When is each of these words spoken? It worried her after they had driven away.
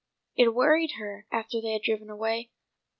It 0.35 0.55
worried 0.55 0.93
her 0.93 1.27
after 1.31 1.61
they 1.61 1.73
had 1.73 1.83
driven 1.83 2.09
away. 2.09 2.49